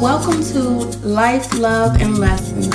[0.00, 0.60] Welcome to
[1.06, 2.74] Life, Love, and Lessons,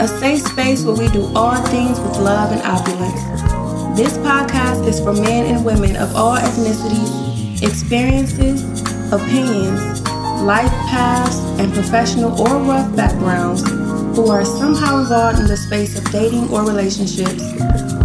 [0.00, 3.20] a safe space where we do all things with love and opulence.
[3.98, 8.62] This podcast is for men and women of all ethnicities, experiences,
[9.12, 10.02] opinions,
[10.42, 13.68] life paths, and professional or rough backgrounds
[14.16, 17.42] who are somehow involved in the space of dating or relationships,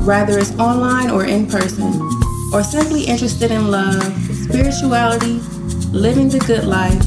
[0.04, 1.94] whether it's online or in person,
[2.52, 4.02] or simply interested in love,
[4.34, 5.40] spirituality,
[5.92, 7.04] living the good life,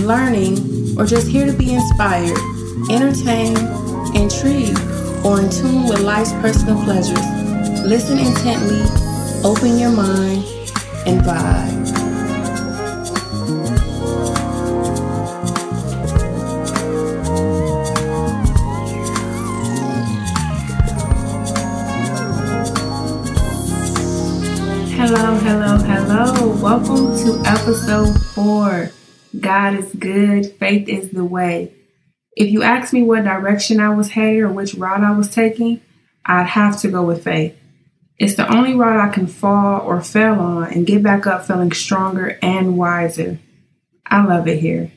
[0.00, 2.38] learning, or just here to be inspired,
[2.90, 3.58] entertained,
[4.16, 4.80] intrigued,
[5.24, 7.18] or in tune with life's personal pleasures.
[7.84, 8.82] Listen intently,
[9.44, 10.44] open your mind,
[11.06, 11.83] and vibe.
[26.64, 28.90] Welcome to episode four
[29.38, 31.74] God is good, faith is the way.
[32.32, 35.82] If you ask me what direction I was headed or which route I was taking,
[36.24, 37.54] I'd have to go with faith.
[38.18, 41.70] It's the only route I can fall or fail on and get back up feeling
[41.70, 43.38] stronger and wiser.
[44.06, 44.90] I love it here.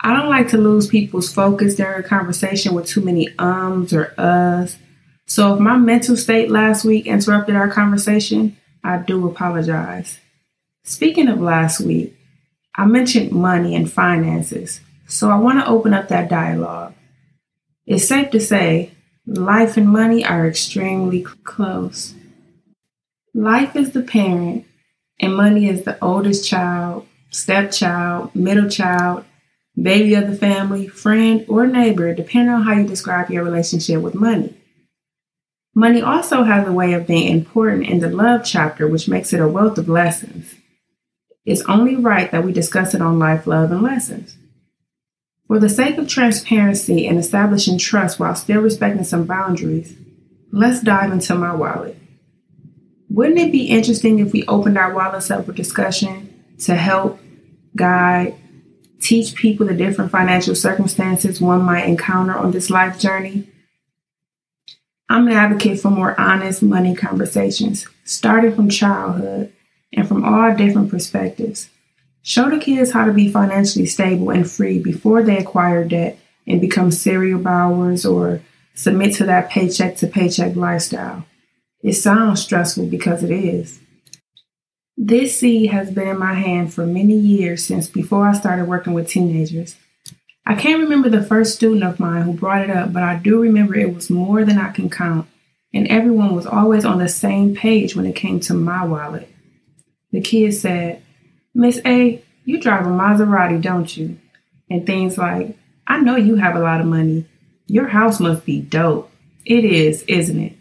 [0.00, 4.14] I don't like to lose people's focus during a conversation with too many ums or
[4.16, 4.78] uhs.
[5.26, 10.18] So if my mental state last week interrupted our conversation, I do apologize.
[10.84, 12.16] Speaking of last week,
[12.74, 16.94] I mentioned money and finances, so I want to open up that dialogue.
[17.86, 18.90] It's safe to say
[19.24, 22.14] life and money are extremely close.
[23.32, 24.66] Life is the parent,
[25.20, 29.24] and money is the oldest child, stepchild, middle child,
[29.80, 34.16] baby of the family, friend, or neighbor, depending on how you describe your relationship with
[34.16, 34.56] money.
[35.76, 39.40] Money also has a way of being important in the love chapter, which makes it
[39.40, 40.56] a wealth of lessons.
[41.44, 44.36] It's only right that we discuss it on Life, Love, and Lessons.
[45.48, 49.96] For the sake of transparency and establishing trust while still respecting some boundaries,
[50.52, 51.98] let's dive into my wallet.
[53.10, 57.20] Wouldn't it be interesting if we opened our wallets up for discussion to help
[57.76, 58.34] guide,
[59.00, 63.48] teach people the different financial circumstances one might encounter on this life journey?
[65.10, 69.52] I'm an advocate for more honest money conversations, starting from childhood
[69.92, 71.68] and from all different perspectives.
[72.22, 76.60] Show the kids how to be financially stable and free before they acquire debt and
[76.60, 78.40] become serial borrowers or
[78.74, 81.24] submit to that paycheck to paycheck lifestyle.
[81.82, 83.80] It sounds stressful because it is.
[84.96, 88.92] This seed has been in my hand for many years since before I started working
[88.92, 89.76] with teenagers.
[90.44, 93.40] I can't remember the first student of mine who brought it up, but I do
[93.40, 95.28] remember it was more than I can count,
[95.72, 99.28] and everyone was always on the same page when it came to my wallet.
[100.12, 101.02] The kid said,
[101.54, 104.18] Miss A, you drive a Maserati, don't you?
[104.70, 105.56] And things like,
[105.86, 107.26] I know you have a lot of money.
[107.66, 109.10] Your house must be dope.
[109.44, 110.56] It is, isn't it?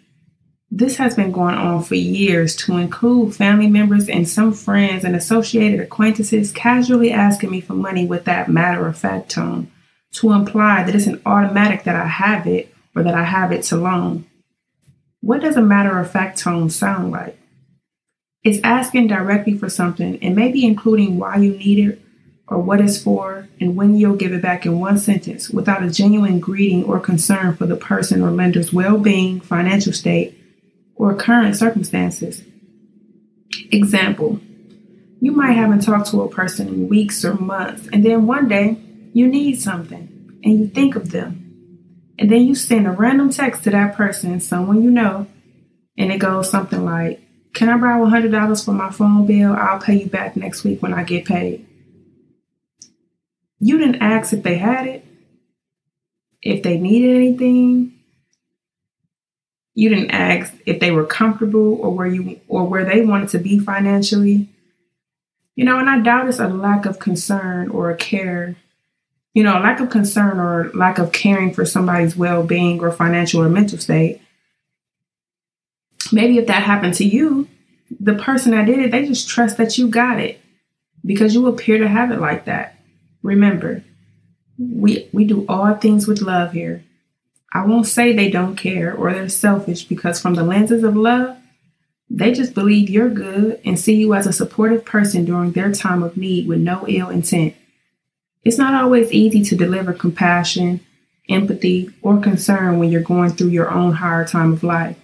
[0.73, 5.15] This has been going on for years to include family members and some friends and
[5.15, 9.69] associated acquaintances casually asking me for money with that matter of fact tone
[10.13, 13.63] to imply that it's an automatic that I have it or that I have it
[13.63, 14.25] to loan.
[15.19, 17.37] What does a matter of fact tone sound like?
[18.43, 22.01] It's asking directly for something and maybe including why you need it
[22.47, 25.91] or what it's for and when you'll give it back in one sentence without a
[25.91, 30.37] genuine greeting or concern for the person or lender's well being, financial state,
[30.95, 32.43] or current circumstances.
[33.71, 34.39] Example
[35.19, 38.77] You might haven't talked to a person in weeks or months, and then one day
[39.13, 41.37] you need something and you think of them.
[42.17, 45.27] And then you send a random text to that person, someone you know,
[45.97, 47.21] and it goes something like,
[47.53, 49.53] can I borrow $100 for my phone bill?
[49.53, 51.65] I'll pay you back next week when I get paid.
[53.59, 55.05] You didn't ask if they had it,
[56.41, 57.93] if they needed anything.
[59.73, 63.37] You didn't ask if they were comfortable or where you or where they wanted to
[63.37, 64.49] be financially.
[65.55, 68.55] You know, and I doubt it's a lack of concern or a care.
[69.33, 73.49] You know, lack of concern or lack of caring for somebody's well-being or financial or
[73.49, 74.21] mental state
[76.11, 77.47] maybe if that happened to you,
[77.99, 80.41] the person that did it, they just trust that you got it
[81.05, 82.77] because you appear to have it like that.
[83.23, 83.83] Remember,
[84.57, 86.83] we we do all things with love here.
[87.53, 91.37] I won't say they don't care or they're selfish because from the lenses of love,
[92.09, 96.03] they just believe you're good and see you as a supportive person during their time
[96.03, 97.55] of need with no ill intent.
[98.43, 100.79] It's not always easy to deliver compassion,
[101.29, 104.97] empathy, or concern when you're going through your own hard time of life.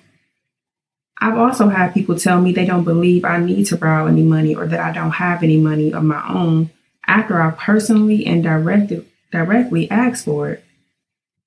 [1.19, 4.55] I've also had people tell me they don't believe I need to borrow any money
[4.55, 6.69] or that I don't have any money of my own
[7.07, 10.63] after I personally and directed, directly asked for it.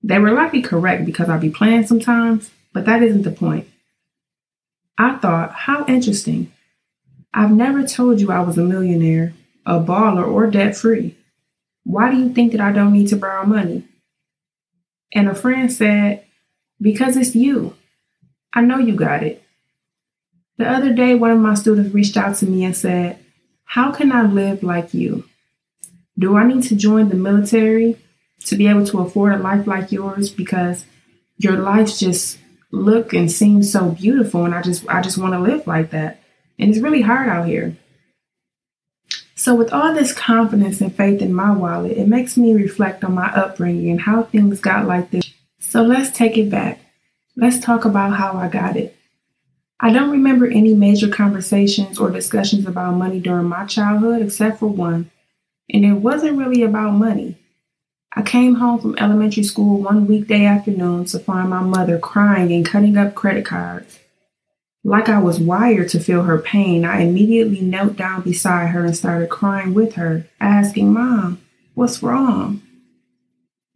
[0.02, 3.69] They were likely correct because I'd be playing sometimes, but that isn't the point.
[4.99, 6.52] I thought, how interesting.
[7.32, 9.34] I've never told you I was a millionaire,
[9.64, 11.17] a baller, or debt free.
[11.84, 13.84] Why do you think that I don't need to borrow money?
[15.12, 16.25] And a friend said,
[16.81, 17.76] Because it's you.
[18.52, 19.39] I know you got it.
[20.60, 23.18] The other day, one of my students reached out to me and said,
[23.64, 25.24] How can I live like you?
[26.18, 27.96] Do I need to join the military
[28.44, 30.28] to be able to afford a life like yours?
[30.28, 30.84] Because
[31.38, 32.38] your life just
[32.70, 36.20] look and seem so beautiful and I just I just want to live like that.
[36.58, 37.74] And it's really hard out here.
[39.36, 43.14] So with all this confidence and faith in my wallet, it makes me reflect on
[43.14, 45.32] my upbringing and how things got like this.
[45.58, 46.80] So let's take it back.
[47.34, 48.94] Let's talk about how I got it.
[49.82, 54.67] I don't remember any major conversations or discussions about money during my childhood except for
[54.67, 55.11] one,
[55.71, 57.37] and it wasn't really about money.
[58.12, 62.67] I came home from elementary school one weekday afternoon to find my mother crying and
[62.67, 64.00] cutting up credit cards.
[64.85, 68.97] Like I was wired to feel her pain, I immediately knelt down beside her and
[68.97, 71.41] started crying with her, asking, Mom,
[71.75, 72.61] what's wrong?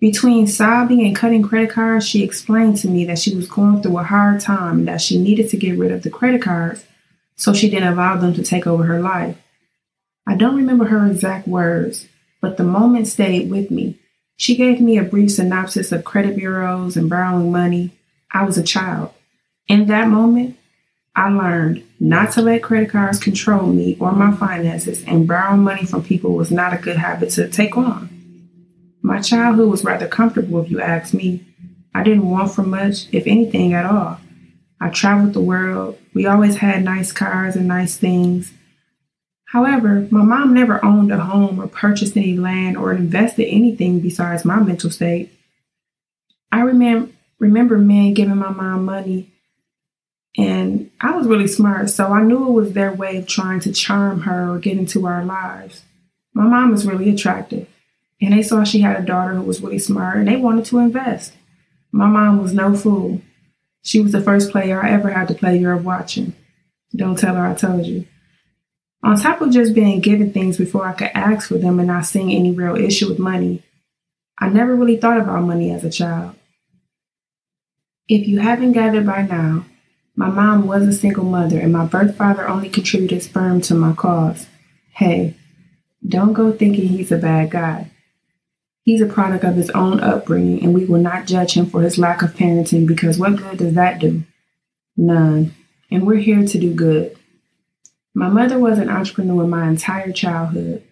[0.05, 3.97] Between sobbing and cutting credit cards, she explained to me that she was going through
[3.97, 6.85] a hard time and that she needed to get rid of the credit cards
[7.37, 9.39] so she didn't allow them to take over her life.
[10.27, 12.06] I don't remember her exact words,
[12.43, 13.99] but the moment stayed with me.
[14.37, 17.93] She gave me a brief synopsis of credit bureaus and borrowing money.
[18.31, 19.11] I was a child.
[19.69, 20.59] In that moment,
[21.17, 25.87] I learned not to let credit cards control me or my finances, and borrowing money
[25.87, 28.13] from people was not a good habit to take on.
[29.05, 31.47] My childhood was rather comfortable, if you ask me.
[31.95, 34.19] I didn't want for much, if anything at all.
[34.81, 35.99] I traveled the world.
[36.15, 38.55] We always had nice cars and nice things.
[39.49, 44.47] However, my mom never owned a home or purchased any land or invested anything besides
[44.47, 45.31] my mental state.
[46.51, 49.31] I remember remember men giving my mom money
[50.39, 53.73] and I was really smart, so I knew it was their way of trying to
[53.73, 55.83] charm her or get into our lives.
[56.33, 57.69] My mom was really attractive
[58.20, 60.78] and they saw she had a daughter who was really smart and they wanted to
[60.78, 61.32] invest.
[61.93, 63.20] My mom was no fool.
[63.82, 66.34] She was the first player I ever had to play You're watching.
[66.96, 68.06] Don't tell her I told you.
[69.02, 72.06] On top of just being given things before I could ask for them and not
[72.06, 73.62] seeing any real issue with money,
[74.38, 76.34] I never really thought about money as a child.
[78.08, 79.67] If you haven't gathered by now,
[80.17, 83.93] my mom was a single mother and my birth father only contributed sperm to my
[83.93, 84.46] cause.
[84.93, 85.37] Hey,
[86.06, 87.90] don't go thinking he's a bad guy.
[88.84, 91.96] He's a product of his own upbringing, and we will not judge him for his
[91.96, 94.25] lack of parenting because what good does that do?
[94.96, 95.54] None.
[95.90, 97.16] And we're here to do good.
[98.14, 100.84] My mother was an entrepreneur my entire childhood.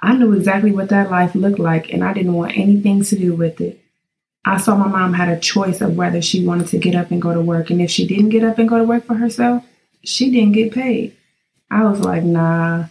[0.00, 3.34] I knew exactly what that life looked like, and I didn't want anything to do
[3.34, 3.80] with it.
[4.44, 7.20] I saw my mom had a choice of whether she wanted to get up and
[7.20, 9.64] go to work, and if she didn't get up and go to work for herself,
[10.04, 11.16] she didn't get paid.
[11.70, 12.86] I was like, nah,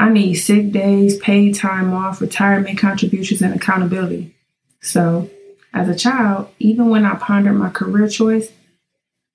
[0.00, 4.34] I need sick days, paid time off, retirement contributions, and accountability.
[4.80, 5.28] So,
[5.74, 8.50] as a child, even when I pondered my career choice,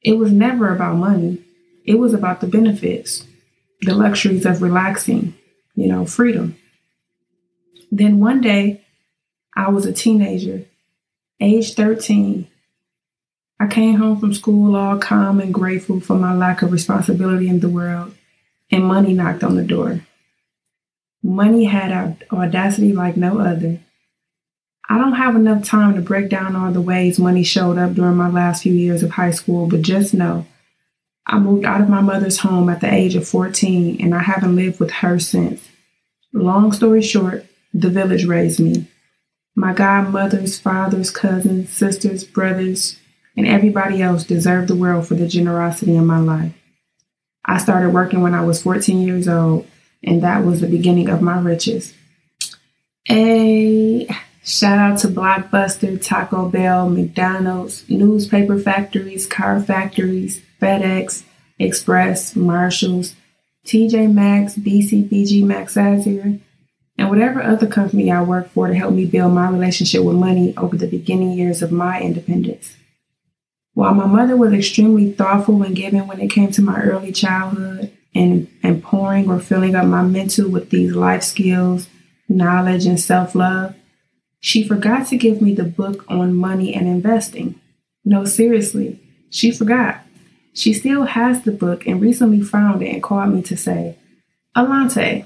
[0.01, 1.45] it was never about money.
[1.85, 3.27] It was about the benefits,
[3.81, 5.35] the luxuries of relaxing,
[5.75, 6.57] you know, freedom.
[7.91, 8.81] Then one day,
[9.55, 10.65] I was a teenager,
[11.39, 12.47] age 13.
[13.59, 17.59] I came home from school all calm and grateful for my lack of responsibility in
[17.59, 18.15] the world,
[18.71, 20.01] and money knocked on the door.
[21.25, 23.79] Money had audacity like no other.
[24.87, 28.15] I don't have enough time to break down all the ways money showed up during
[28.15, 30.45] my last few years of high school, but just know
[31.25, 34.55] I moved out of my mother's home at the age of 14 and I haven't
[34.55, 35.67] lived with her since.
[36.31, 38.87] Long story short, the village raised me.
[39.55, 42.99] My godmothers, fathers, cousins, sisters, brothers,
[43.35, 46.53] and everybody else deserved the world for the generosity in my life.
[47.43, 49.65] I started working when I was 14 years old
[50.05, 51.93] and that was the beginning of my riches.
[53.09, 54.07] A
[54.43, 61.23] shout out to Blockbuster, Taco Bell, McDonald's, newspaper factories, car factories, FedEx,
[61.59, 63.15] Express, Marshalls,
[63.65, 66.39] TJ Maxx, BCBG Max Azria,
[66.97, 70.53] and whatever other company I worked for to help me build my relationship with money
[70.55, 72.75] over the beginning years of my independence.
[73.73, 77.91] While my mother was extremely thoughtful and giving when it came to my early childhood,
[78.15, 81.87] and, and pouring or filling up my mental with these life skills,
[82.27, 83.75] knowledge, and self love,
[84.39, 87.59] she forgot to give me the book on money and investing.
[88.05, 90.01] No, seriously, she forgot.
[90.53, 93.97] She still has the book and recently found it and called me to say,
[94.55, 95.25] Alante,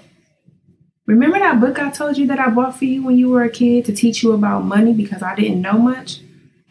[1.05, 3.49] remember that book I told you that I bought for you when you were a
[3.49, 6.21] kid to teach you about money because I didn't know much?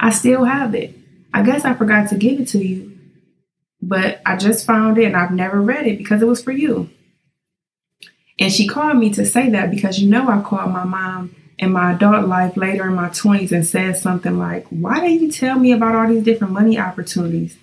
[0.00, 0.96] I still have it.
[1.32, 2.97] I guess I forgot to give it to you,
[3.80, 6.90] but I just found it and I've never read it because it was for you.
[8.38, 11.72] And she called me to say that because you know I called my mom in
[11.72, 15.58] my adult life later in my 20s and said something like, Why didn't you tell
[15.58, 17.56] me about all these different money opportunities?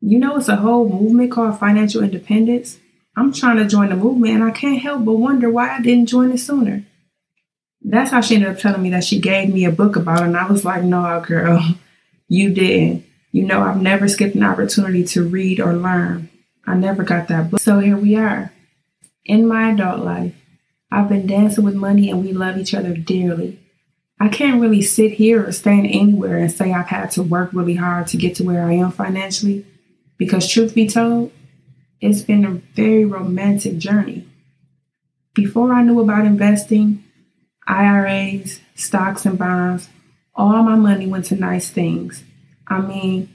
[0.00, 2.78] You know, it's a whole movement called financial independence.
[3.16, 6.06] I'm trying to join the movement and I can't help but wonder why I didn't
[6.06, 6.84] join it sooner.
[7.80, 10.26] That's how she ended up telling me that she gave me a book about it.
[10.26, 11.62] And I was like, No, girl,
[12.28, 13.05] you didn't.
[13.36, 16.30] You know, I've never skipped an opportunity to read or learn.
[16.66, 17.60] I never got that book.
[17.60, 18.50] So here we are
[19.26, 20.34] in my adult life.
[20.90, 23.60] I've been dancing with money and we love each other dearly.
[24.18, 27.74] I can't really sit here or stand anywhere and say I've had to work really
[27.74, 29.66] hard to get to where I am financially
[30.16, 31.30] because, truth be told,
[32.00, 34.26] it's been a very romantic journey.
[35.34, 37.04] Before I knew about investing,
[37.66, 39.90] IRAs, stocks, and bonds,
[40.34, 42.24] all my money went to nice things.
[42.68, 43.32] I mean,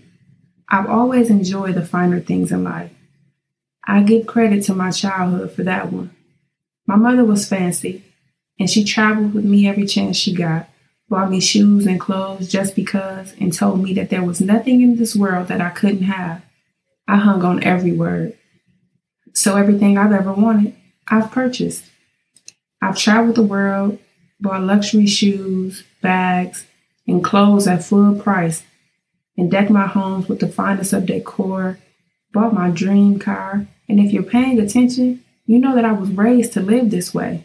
[0.70, 2.92] I've always enjoyed the finer things in life.
[3.86, 6.16] I give credit to my childhood for that one.
[6.86, 8.04] My mother was fancy,
[8.60, 10.70] and she traveled with me every chance she got,
[11.10, 14.98] bought me shoes and clothes just because, and told me that there was nothing in
[14.98, 16.42] this world that I couldn't have.
[17.08, 18.38] I hung on every word.
[19.34, 20.76] So everything I've ever wanted,
[21.08, 21.86] I've purchased.
[22.82, 24.00] I've traveled the world,
[24.40, 26.66] bought luxury shoes, bags,
[27.08, 28.64] and clothes at full price,
[29.38, 31.80] and decked my homes with the finest of decor,
[32.32, 36.54] bought my dream car, and if you're paying attention, you know that I was raised
[36.54, 37.44] to live this way.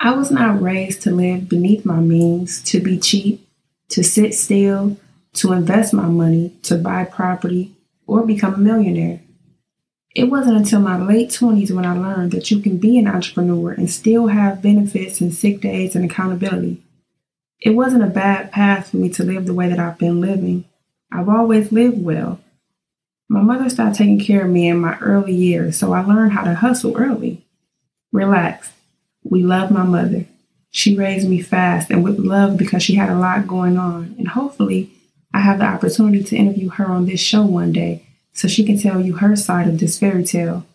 [0.00, 3.48] I was not raised to live beneath my means, to be cheap,
[3.88, 4.98] to sit still,
[5.34, 7.74] to invest my money, to buy property,
[8.06, 9.20] or become a millionaire.
[10.14, 13.72] It wasn't until my late 20s when I learned that you can be an entrepreneur
[13.72, 16.83] and still have benefits and sick days and accountability.
[17.60, 20.64] It wasn't a bad path for me to live the way that I've been living.
[21.10, 22.40] I've always lived well.
[23.28, 26.44] My mother started taking care of me in my early years, so I learned how
[26.44, 27.44] to hustle early.
[28.12, 28.72] Relax.
[29.22, 30.26] We love my mother.
[30.70, 34.14] She raised me fast and with love because she had a lot going on.
[34.18, 34.90] And hopefully,
[35.32, 38.78] I have the opportunity to interview her on this show one day so she can
[38.78, 40.66] tell you her side of this fairy tale.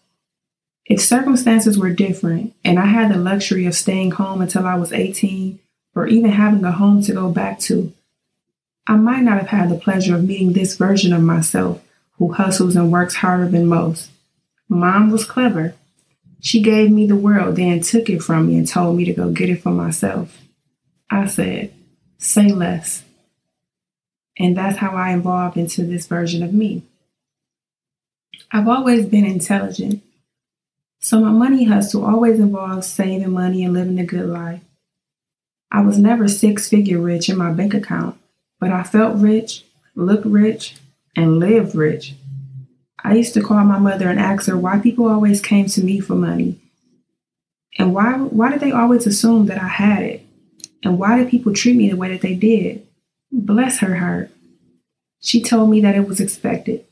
[0.86, 4.92] If circumstances were different and I had the luxury of staying home until I was
[4.92, 5.60] 18
[5.96, 7.94] or even having a home to go back to,
[8.88, 11.82] I might not have had the pleasure of meeting this version of myself
[12.14, 14.10] who hustles and works harder than most.
[14.68, 15.74] Mom was clever.
[16.42, 19.32] She gave me the world, then took it from me and told me to go
[19.32, 20.38] get it for myself.
[21.10, 21.74] I said,
[22.18, 23.04] say less.
[24.38, 26.84] And that's how I evolved into this version of me.
[28.52, 30.02] I've always been intelligent.
[31.00, 34.62] So my money hustle always involves saving money and living a good life.
[35.72, 38.20] I was never six figure rich in my bank account,
[38.60, 40.76] but I felt rich, looked rich,
[41.16, 42.16] and lived rich.
[43.04, 46.00] I used to call my mother and ask her why people always came to me
[46.00, 46.60] for money.
[47.78, 50.26] And why why did they always assume that I had it?
[50.84, 52.86] And why did people treat me the way that they did?
[53.32, 54.32] Bless her heart.
[55.22, 56.86] She told me that it was expected.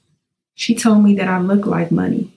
[0.54, 2.34] She told me that I look like money.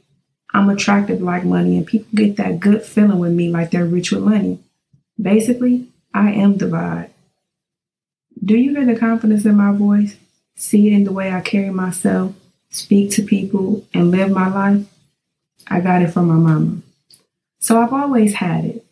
[0.52, 4.10] I'm attractive like money, and people get that good feeling with me like they're rich
[4.10, 4.58] with money.
[5.20, 7.10] Basically, I am the vibe.
[8.42, 10.16] Do you hear the confidence in my voice?
[10.56, 12.34] See it in the way I carry myself,
[12.70, 14.86] speak to people, and live my life?
[15.68, 16.82] I got it from my mama.
[17.60, 18.84] So I've always had it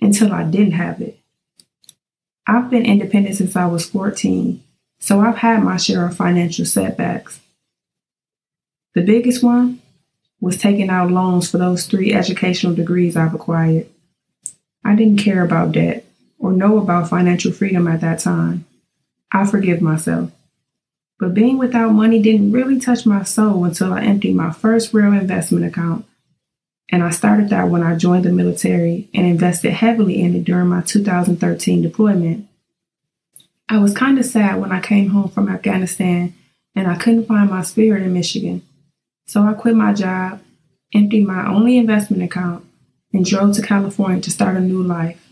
[0.00, 1.18] until I didn't have it.
[2.46, 4.62] I've been independent since I was 14,
[5.00, 7.40] so I've had my share of financial setbacks.
[8.94, 9.82] The biggest one
[10.40, 13.88] was taking out loans for those three educational degrees I've acquired.
[14.84, 16.05] I didn't care about debt
[16.38, 18.64] or know about financial freedom at that time.
[19.32, 20.30] I forgive myself.
[21.18, 25.12] But being without money didn't really touch my soul until I emptied my first real
[25.12, 26.04] investment account.
[26.90, 30.68] And I started that when I joined the military and invested heavily in it during
[30.68, 32.46] my 2013 deployment.
[33.68, 36.34] I was kind of sad when I came home from Afghanistan
[36.76, 38.62] and I couldn't find my spirit in Michigan.
[39.26, 40.40] So I quit my job,
[40.94, 42.64] emptied my only investment account,
[43.12, 45.25] and drove to California to start a new life.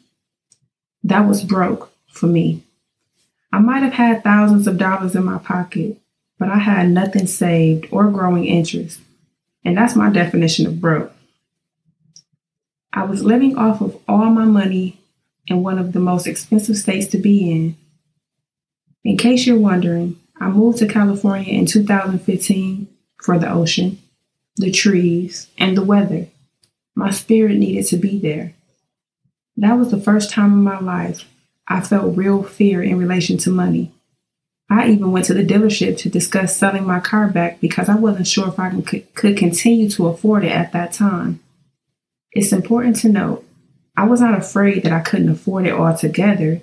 [1.04, 2.62] That was broke for me.
[3.52, 5.98] I might have had thousands of dollars in my pocket,
[6.38, 9.00] but I had nothing saved or growing interest.
[9.64, 11.12] And that's my definition of broke.
[12.92, 15.00] I was living off of all my money
[15.46, 17.76] in one of the most expensive states to be in.
[19.04, 22.88] In case you're wondering, I moved to California in 2015
[23.22, 23.98] for the ocean,
[24.56, 26.28] the trees, and the weather.
[26.94, 28.54] My spirit needed to be there.
[29.56, 31.24] That was the first time in my life
[31.66, 33.92] I felt real fear in relation to money.
[34.68, 38.26] I even went to the dealership to discuss selling my car back because I wasn't
[38.26, 41.40] sure if I could, continue to afford it at that time.
[42.32, 43.46] It's important to note
[43.96, 46.60] I was not afraid that I couldn't afford it altogether.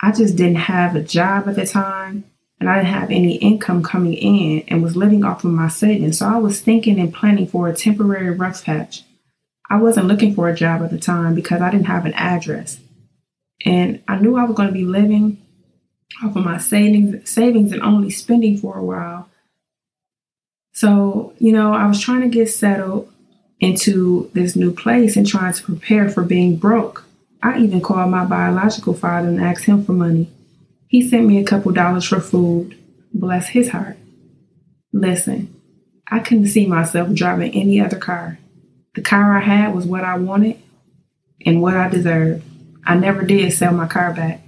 [0.00, 2.24] I just didn't have a job at the time
[2.60, 6.18] and I didn't have any income coming in and was living off of my savings.
[6.18, 9.04] So I was thinking and planning for a temporary rough patch.
[9.70, 12.80] I wasn't looking for a job at the time because I didn't have an address.
[13.64, 15.42] And I knew I was going to be living
[16.24, 19.28] off of my savings, savings and only spending for a while.
[20.72, 23.12] So, you know, I was trying to get settled
[23.60, 27.04] into this new place and trying to prepare for being broke.
[27.42, 30.30] I even called my biological father and asked him for money.
[30.86, 32.78] He sent me a couple dollars for food.
[33.12, 33.96] Bless his heart.
[34.92, 35.54] Listen,
[36.10, 38.38] I couldn't see myself driving any other car.
[38.98, 40.60] The car I had was what I wanted
[41.46, 42.42] and what I deserved.
[42.84, 44.42] I never did sell my car back.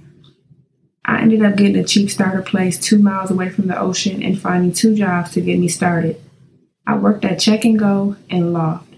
[1.05, 4.37] I ended up getting a cheap starter place two miles away from the ocean and
[4.37, 6.19] finding two jobs to get me started.
[6.85, 8.93] I worked at Check and Go and Loft.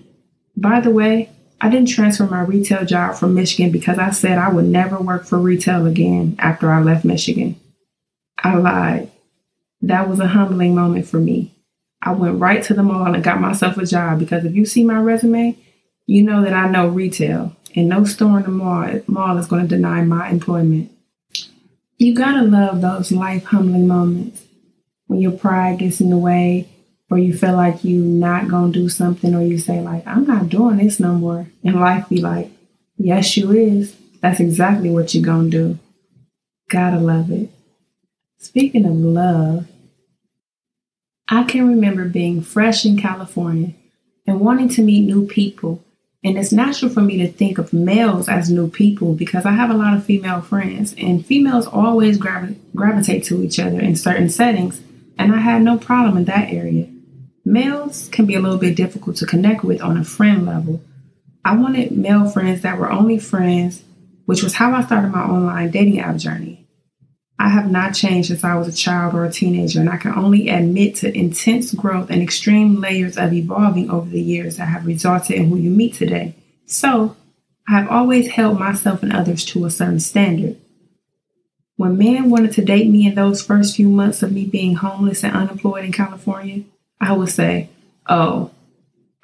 [0.57, 1.29] By the way,
[1.61, 5.23] I didn't transfer my retail job from Michigan because I said I would never work
[5.23, 7.57] for retail again after I left Michigan.
[8.39, 9.11] I lied.
[9.83, 11.52] That was a humbling moment for me.
[12.05, 14.83] I went right to the mall and got myself a job because if you see
[14.83, 15.57] my resume,
[16.05, 19.63] you know that I know retail and no store in the mall, mall is going
[19.63, 20.91] to deny my employment.
[21.97, 24.43] You gotta love those life humbling moments
[25.07, 26.67] when your pride gets in the way
[27.09, 30.49] or you feel like you not gonna do something or you say like i'm not
[30.49, 31.47] doing this no more.
[31.63, 32.51] And life be like
[32.97, 33.95] yes you is.
[34.19, 35.79] That's exactly what you gonna do.
[36.69, 37.49] Gotta love it.
[38.39, 39.67] Speaking of love
[41.29, 43.73] i can remember being fresh in california
[44.25, 45.83] and wanting to meet new people
[46.23, 49.69] and it's natural for me to think of males as new people because I have
[49.69, 54.29] a lot of female friends, and females always gravi- gravitate to each other in certain
[54.29, 54.81] settings,
[55.17, 56.87] and I had no problem in that area.
[57.43, 60.81] Males can be a little bit difficult to connect with on a friend level.
[61.43, 63.83] I wanted male friends that were only friends,
[64.25, 66.62] which was how I started my online dating app journey.
[67.39, 70.13] I have not changed since I was a child or a teenager, and I can
[70.13, 74.85] only admit to intense growth and extreme layers of evolving over the years that have
[74.85, 76.35] resulted in who you meet today.
[76.65, 77.15] So,
[77.67, 80.57] I have always held myself and others to a certain standard.
[81.75, 85.23] When men wanted to date me in those first few months of me being homeless
[85.23, 86.63] and unemployed in California,
[87.01, 87.69] I would say,
[88.07, 88.51] oh,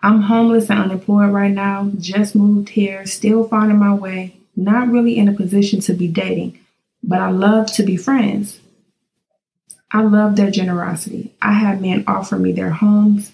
[0.02, 5.18] I'm homeless and unemployed right now, just moved here, still finding my way, not really
[5.18, 6.60] in a position to be dating,
[7.04, 8.60] but I love to be friends.
[9.92, 11.34] I love their generosity.
[11.42, 13.32] I had men offer me their homes,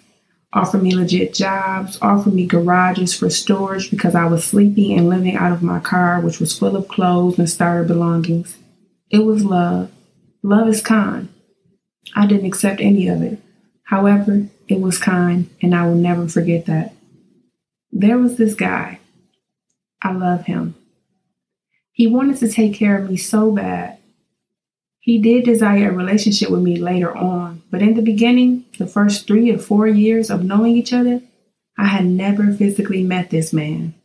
[0.54, 5.36] offer me legit jobs, offer me garages for storage because I was sleeping and living
[5.36, 8.58] out of my car, which was full of clothes and starter belongings.
[9.10, 9.92] It was love.
[10.44, 11.28] Love is kind.
[12.16, 13.40] I didn't accept any of it.
[13.84, 16.94] However, it was kind, and I will never forget that.
[17.92, 19.00] There was this guy.
[20.02, 20.76] I love him.
[21.96, 23.98] He wanted to take care of me so bad.
[25.00, 29.26] He did desire a relationship with me later on, but in the beginning, the first
[29.26, 31.22] three or four years of knowing each other,
[31.78, 33.96] I had never physically met this man.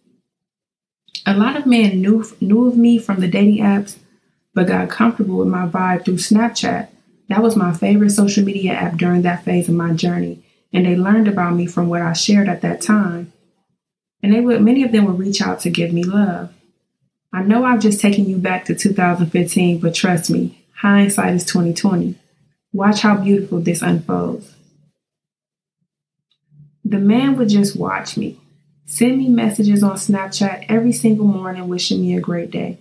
[1.27, 3.99] A lot of men knew, knew of me from the dating apps,
[4.55, 6.89] but got comfortable with my vibe through Snapchat
[7.31, 10.97] that was my favorite social media app during that phase of my journey, and they
[10.97, 13.33] learned about me from what I shared at that time.
[14.21, 16.53] And they would many of them would reach out to give me love.
[17.33, 22.17] I know I've just taken you back to 2015, but trust me, hindsight is 2020.
[22.73, 24.53] Watch how beautiful this unfolds.
[26.85, 28.41] The man would just watch me,
[28.85, 32.79] send me messages on Snapchat every single morning wishing me a great day.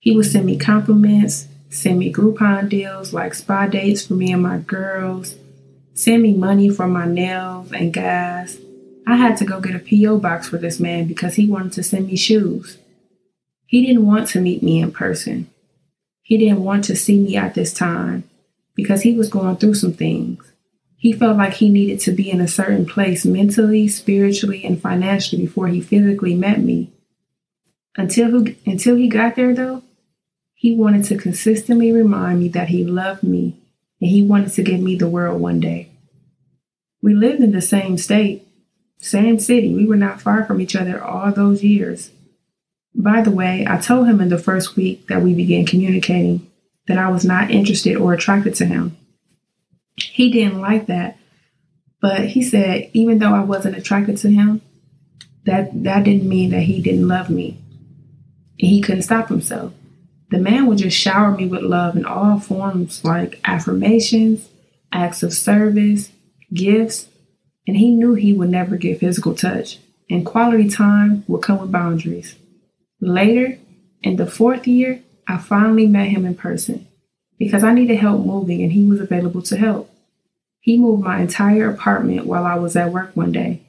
[0.00, 4.42] He would send me compliments, send me Groupon deals like spa dates for me and
[4.42, 5.36] my girls,
[5.94, 8.58] send me money for my nails and gas.
[9.06, 10.18] I had to go get a P.O.
[10.18, 12.78] box for this man because he wanted to send me shoes.
[13.72, 15.48] He didn't want to meet me in person.
[16.20, 18.28] He didn't want to see me at this time
[18.74, 20.52] because he was going through some things.
[20.98, 25.40] He felt like he needed to be in a certain place mentally, spiritually, and financially
[25.46, 26.92] before he physically met me.
[27.96, 29.82] Until he, until he got there, though,
[30.52, 33.56] he wanted to consistently remind me that he loved me
[34.02, 35.88] and he wanted to give me the world one day.
[37.00, 38.46] We lived in the same state,
[38.98, 39.72] same city.
[39.72, 42.10] We were not far from each other all those years.
[42.94, 46.50] By the way, I told him in the first week that we began communicating
[46.88, 48.96] that I was not interested or attracted to him.
[49.96, 51.18] He didn't like that.
[52.00, 54.60] But he said, even though I wasn't attracted to him,
[55.46, 57.58] that that didn't mean that he didn't love me.
[58.60, 59.72] And he couldn't stop himself.
[60.30, 64.48] The man would just shower me with love in all forms like affirmations,
[64.90, 66.10] acts of service,
[66.52, 67.06] gifts,
[67.66, 69.78] and he knew he would never get physical touch,
[70.10, 72.34] and quality time would come with boundaries.
[73.02, 73.58] Later,
[74.04, 76.86] in the fourth year, I finally met him in person
[77.36, 79.90] because I needed help moving and he was available to help.
[80.60, 83.60] He moved my entire apartment while I was at work one day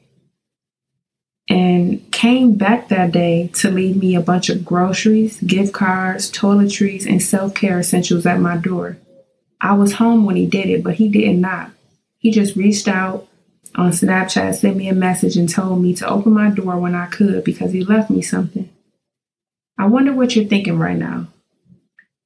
[1.49, 7.07] and came back that day to leave me a bunch of groceries, gift cards, toiletries,
[7.07, 8.97] and self care essentials at my door.
[9.59, 11.71] I was home when he did it, but he did not.
[12.19, 13.27] He just reached out
[13.73, 17.07] on Snapchat, sent me a message, and told me to open my door when I
[17.07, 18.69] could because he left me something.
[19.77, 21.27] I wonder what you're thinking right now.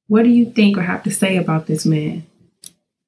[0.06, 2.26] What do you think or have to say about this man?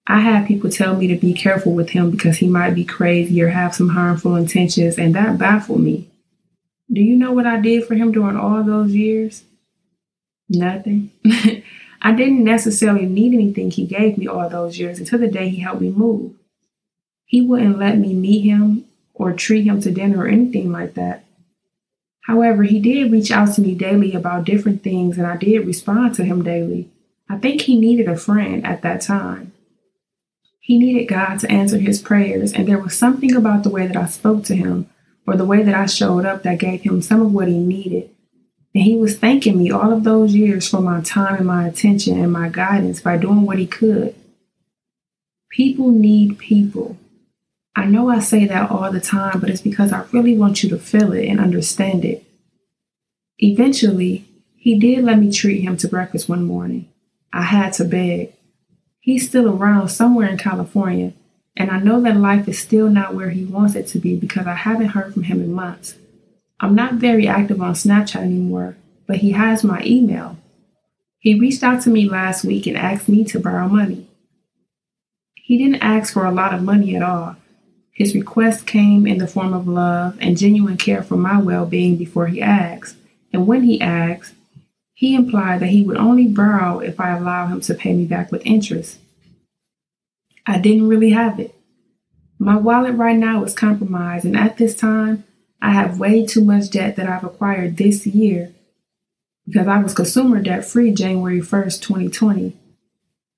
[0.07, 3.41] I had people tell me to be careful with him because he might be crazy
[3.43, 6.09] or have some harmful intentions, and that baffled me.
[6.93, 9.45] Do you know what I did for him during all those years?
[10.49, 11.13] Nothing.
[12.03, 15.61] I didn't necessarily need anything he gave me all those years until the day he
[15.61, 16.33] helped me move.
[17.25, 21.25] He wouldn't let me meet him or treat him to dinner or anything like that.
[22.31, 26.15] However, he did reach out to me daily about different things, and I did respond
[26.15, 26.89] to him daily.
[27.29, 29.53] I think he needed a friend at that time.
[30.61, 33.97] He needed God to answer his prayers, and there was something about the way that
[33.97, 34.89] I spoke to him
[35.27, 38.09] or the way that I showed up that gave him some of what he needed.
[38.77, 42.17] And he was thanking me all of those years for my time and my attention
[42.17, 44.15] and my guidance by doing what he could.
[45.51, 46.97] People need people.
[47.77, 50.69] I know I say that all the time, but it's because I really want you
[50.71, 52.25] to feel it and understand it.
[53.39, 56.89] Eventually, he did let me treat him to breakfast one morning.
[57.33, 58.35] I had to beg.
[58.99, 61.15] He's still around somewhere in California,
[61.57, 64.47] and I know that life is still not where he wants it to be because
[64.47, 65.95] I haven't heard from him in months.
[66.61, 70.37] I'm not very active on Snapchat anymore, but he has my email.
[71.19, 74.09] He reached out to me last week and asked me to borrow money.
[75.35, 77.37] He didn't ask for a lot of money at all.
[77.93, 81.97] His request came in the form of love and genuine care for my well being
[81.97, 82.97] before he asked.
[83.33, 84.35] And when he asked,
[84.95, 88.31] he implied that he would only borrow if I allow him to pay me back
[88.31, 88.99] with interest.
[90.47, 91.55] I didn't really have it.
[92.39, 95.25] My wallet right now is compromised, and at this time,
[95.63, 98.55] I have way too much debt that I've acquired this year
[99.47, 102.57] because I was consumer debt free January 1st, 2020.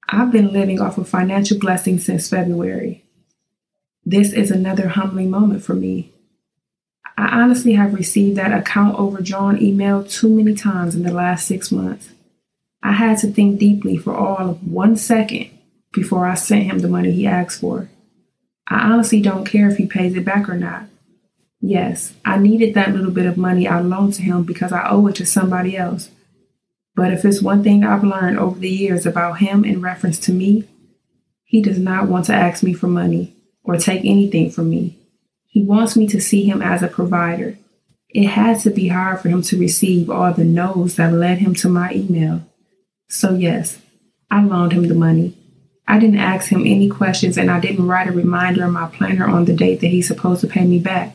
[0.08, 3.01] I've been living off of financial blessings since February.
[4.04, 6.10] This is another humbling moment for me.
[7.16, 11.70] I honestly have received that account overdrawn email too many times in the last six
[11.70, 12.10] months.
[12.82, 15.50] I had to think deeply for all of one second
[15.92, 17.90] before I sent him the money he asked for.
[18.66, 20.86] I honestly don't care if he pays it back or not.
[21.60, 25.06] Yes, I needed that little bit of money I loaned to him because I owe
[25.06, 26.10] it to somebody else.
[26.96, 30.32] But if it's one thing I've learned over the years about him in reference to
[30.32, 30.68] me,
[31.44, 33.31] he does not want to ask me for money
[33.64, 34.98] or take anything from me.
[35.46, 37.58] He wants me to see him as a provider.
[38.08, 41.54] It had to be hard for him to receive all the no's that led him
[41.56, 42.42] to my email.
[43.08, 43.80] So, yes,
[44.30, 45.36] I loaned him the money
[45.86, 49.28] I didn't ask him any questions and I didn't write a reminder in my planner
[49.28, 51.14] on the date that he's supposed to pay me back.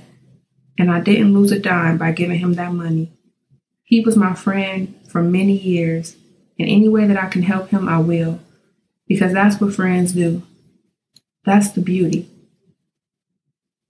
[0.78, 3.12] And I didn't lose a dime by giving him that money.
[3.84, 6.16] He was my friend for many years,
[6.60, 8.40] and any way that I can help him, I will,
[9.08, 10.44] because that's what friends do.
[11.46, 12.30] That's the beauty.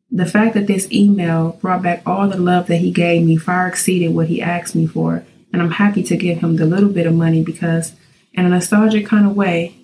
[0.10, 3.68] The fact that this email brought back all the love that he gave me far
[3.68, 7.08] exceeded what he asked me for, and I'm happy to give him the little bit
[7.08, 7.94] of money because,
[8.34, 9.76] in a nostalgic kind of way,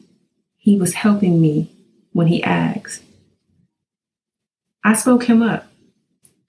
[0.57, 1.71] he was helping me
[2.13, 3.03] when he asked.
[4.83, 5.67] I spoke him up.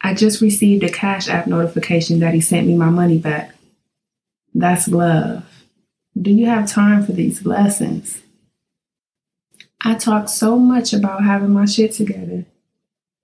[0.00, 3.54] I just received a Cash App notification that he sent me my money back.
[4.54, 5.44] That's love.
[6.20, 8.22] Do you have time for these lessons?
[9.82, 12.46] I talk so much about having my shit together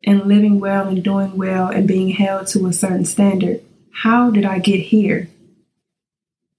[0.05, 3.63] and living well and doing well and being held to a certain standard.
[3.93, 5.29] How did I get here?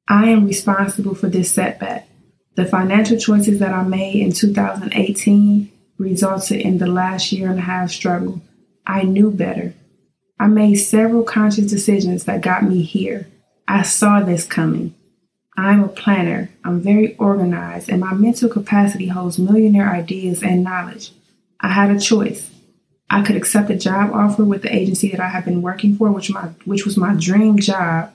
[0.08, 2.08] I am responsible for this setback.
[2.56, 7.63] The financial choices that I made in 2018 resulted in the last year and a
[7.63, 8.41] half struggle.
[8.86, 9.73] I knew better.
[10.39, 13.27] I made several conscious decisions that got me here.
[13.67, 14.95] I saw this coming.
[15.56, 16.49] I'm a planner.
[16.63, 21.12] I'm very organized, and my mental capacity holds millionaire ideas and knowledge.
[21.60, 22.49] I had a choice.
[23.12, 26.12] I could accept a job offer with the agency that I have been working for,
[26.12, 28.13] which my which was my dream job,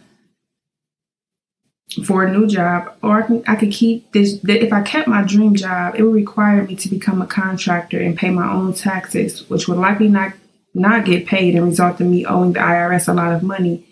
[2.06, 4.40] for a new job, or I, can, I could keep this.
[4.42, 8.16] If I kept my dream job, it would require me to become a contractor and
[8.16, 10.32] pay my own taxes, which would likely not
[10.74, 13.84] not get paid and result in me owing the IRS a lot of money.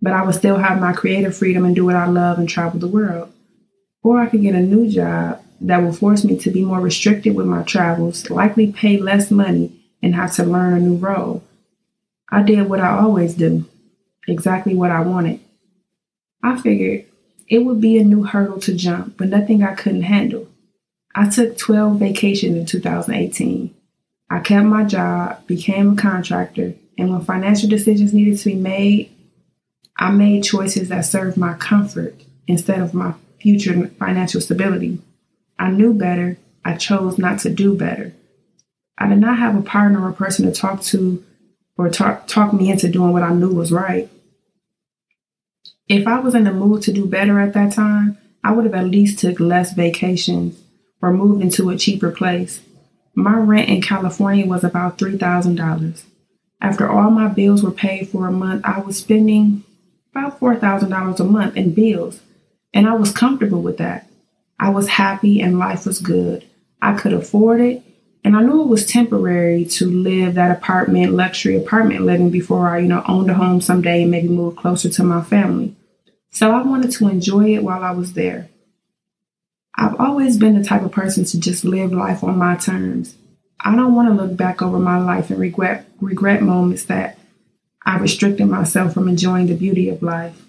[0.00, 2.80] But I would still have my creative freedom and do what I love and travel
[2.80, 3.30] the world.
[4.02, 7.34] Or I could get a new job that will force me to be more restricted
[7.34, 11.42] with my travels, likely pay less money, and have to learn a new role.
[12.30, 13.64] I did what I always do,
[14.28, 15.40] exactly what I wanted.
[16.42, 17.06] I figured
[17.48, 20.46] it would be a new hurdle to jump, but nothing I couldn't handle.
[21.14, 23.74] I took 12 vacations in 2018.
[24.30, 29.10] I kept my job, became a contractor, and when financial decisions needed to be made,
[29.96, 32.14] I made choices that served my comfort
[32.46, 35.00] instead of my future financial stability.
[35.58, 36.36] I knew better.
[36.62, 38.12] I chose not to do better.
[38.98, 41.24] I did not have a partner or person to talk to
[41.76, 44.08] or talk, talk me into doing what I knew was right.
[45.88, 48.74] If I was in the mood to do better at that time, I would have
[48.74, 50.58] at least took less vacations
[51.02, 52.60] or moved into a cheaper place.
[53.14, 56.02] My rent in California was about $3,000.
[56.60, 59.64] After all my bills were paid for a month, I was spending
[60.12, 62.20] about $4,000 a month in bills,
[62.72, 64.08] and I was comfortable with that.
[64.58, 66.46] I was happy and life was good.
[66.80, 67.82] I could afford it,
[68.24, 72.78] and I knew it was temporary to live that apartment, luxury apartment living before I,
[72.78, 75.76] you know, owned a home someday and maybe move closer to my family.
[76.30, 78.48] So I wanted to enjoy it while I was there.
[79.76, 83.14] I've always been the type of person to just live life on my terms.
[83.60, 87.18] I don't want to look back over my life and regret regret moments that
[87.84, 90.40] I restricted myself from enjoying the beauty of life.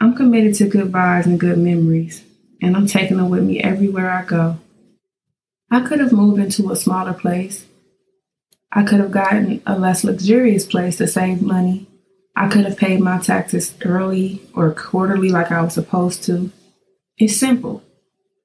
[0.00, 2.22] I'm committed to good vibes and good memories,
[2.62, 4.58] and I'm taking them with me everywhere I go.
[5.70, 7.66] I could have moved into a smaller place.
[8.72, 11.86] I could have gotten a less luxurious place to save money.
[12.34, 16.50] I could have paid my taxes early or quarterly like I was supposed to.
[17.18, 17.82] It's simple.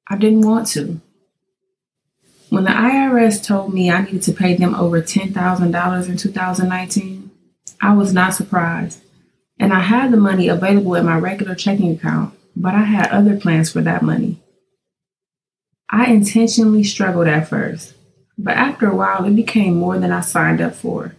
[0.09, 0.99] I didn't want to.
[2.49, 7.31] When the IRS told me I needed to pay them over $10,000 in 2019,
[7.81, 9.01] I was not surprised.
[9.59, 13.37] And I had the money available in my regular checking account, but I had other
[13.39, 14.42] plans for that money.
[15.93, 17.93] I intentionally struggled at first,
[18.35, 21.15] but after a while, it became more than I signed up for.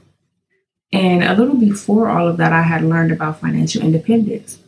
[0.93, 4.59] And a little before all of that, I had learned about financial independence.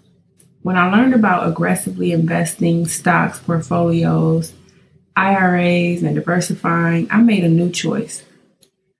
[0.63, 4.53] When I learned about aggressively investing, stocks, portfolios,
[5.17, 8.23] IRAs, and diversifying, I made a new choice.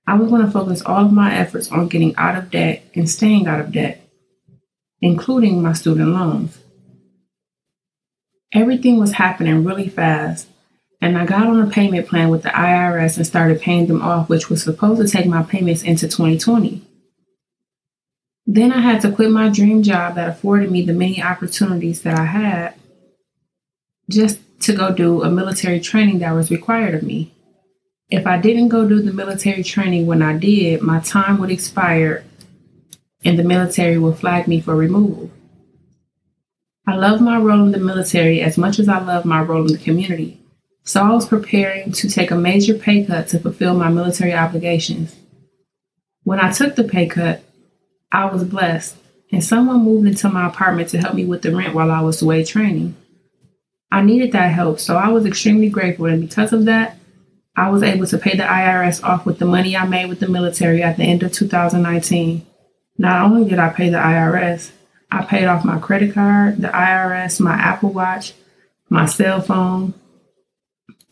[0.05, 3.09] I was going to focus all of my efforts on getting out of debt and
[3.09, 4.05] staying out of debt,
[5.01, 6.57] including my student loans.
[8.51, 10.49] Everything was happening really fast,
[10.99, 14.29] and I got on a payment plan with the IRS and started paying them off,
[14.29, 16.81] which was supposed to take my payments into 2020.
[18.45, 22.17] Then I had to quit my dream job that afforded me the many opportunities that
[22.17, 22.73] I had
[24.09, 27.33] just to go do a military training that was required of me.
[28.09, 32.23] If I didn't go do the military training when I did, my time would expire
[33.25, 35.29] and the military would flag me for removal.
[36.87, 39.73] I love my role in the military as much as I love my role in
[39.73, 40.39] the community,
[40.87, 45.13] so I was preparing to take a major pay cut to fulfill my military obligations.
[46.23, 47.43] When I took the pay cut,
[48.09, 48.95] I was blessed,
[49.29, 52.21] and someone moved into my apartment to help me with the rent while I was
[52.21, 52.95] away training.
[53.91, 56.97] I needed that help, so I was extremely grateful, and because of that,
[57.53, 60.29] I was able to pay the IRS off with the money I made with the
[60.29, 62.45] military at the end of 2019.
[62.97, 64.71] Not only did I pay the IRS,
[65.11, 68.35] I paid off my credit card, the IRS, my Apple Watch,
[68.89, 69.93] my cell phone,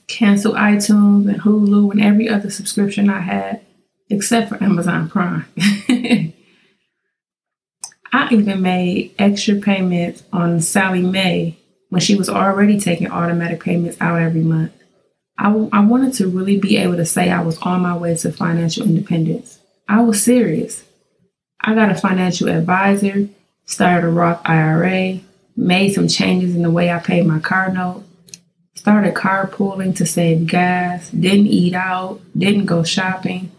[0.07, 3.61] canceled iTunes and Hulu and every other subscription I had,
[4.09, 5.45] except for Amazon Prime.
[8.13, 11.57] I even made extra payments on Sallie Mae
[11.89, 14.71] when she was already taking automatic payments out every month.
[15.37, 18.15] I, w- I wanted to really be able to say I was on my way
[18.15, 19.59] to financial independence.
[19.87, 20.83] I was serious.
[21.59, 23.27] I got a financial advisor,
[23.65, 25.19] started a Roth IRA,
[25.57, 28.03] made some changes in the way I paid my car note,
[28.85, 33.51] started carpooling to save gas, didn't eat out, didn't go shopping,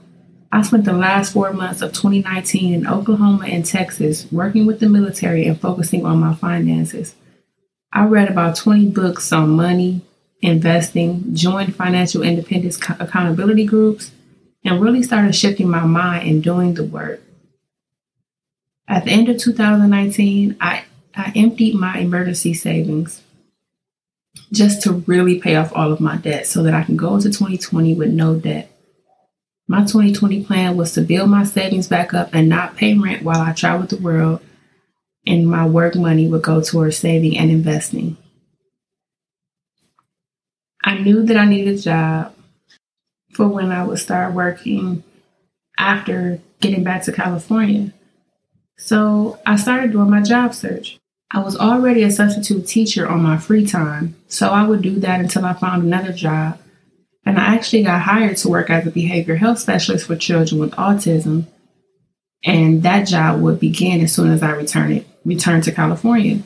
[0.53, 4.89] I spent the last four months of 2019 in Oklahoma and Texas working with the
[4.89, 7.17] military and focusing on my finances.
[7.93, 10.03] I read about 20 books on money,
[10.43, 14.13] investing, joined financial independence accountability groups,
[14.65, 17.21] and really started shifting my mind and doing the work.
[18.87, 20.85] At the end of 2019, I,
[21.17, 23.25] I emptied my emergency savings
[24.53, 27.29] just to really pay off all of my debt so that I can go into
[27.29, 28.71] 2020 with no debt.
[29.69, 33.41] My 2020 plan was to build my savings back up and not pay rent while
[33.41, 34.41] I traveled the world
[35.27, 38.17] and my work money would go towards saving and investing.
[40.85, 42.35] I knew that I needed a job
[43.33, 45.03] for when I would start working
[45.77, 47.93] after getting back to California.
[48.79, 50.99] So I started doing my job search.
[51.33, 55.21] I was already a substitute teacher on my free time, so I would do that
[55.21, 56.59] until I found another job.
[57.25, 60.71] And I actually got hired to work as a behavior health specialist for children with
[60.73, 61.47] autism.
[62.45, 66.43] And that job would begin as soon as I returned, returned to California.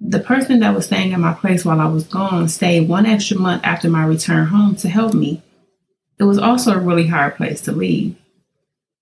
[0.00, 3.36] The person that was staying at my place while I was gone stayed one extra
[3.36, 5.42] month after my return home to help me.
[6.20, 8.16] It was also a really hard place to leave.